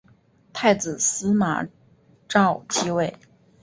[0.51, 1.67] 太子司马
[2.27, 3.19] 绍即位。